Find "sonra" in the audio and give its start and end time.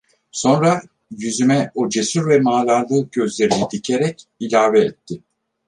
0.31-0.81